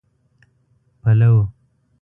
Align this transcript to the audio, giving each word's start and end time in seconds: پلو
پلو 1.03 1.33